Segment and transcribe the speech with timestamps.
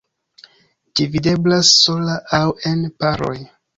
[1.01, 3.37] Ĝi videblas sola aŭ en paroj.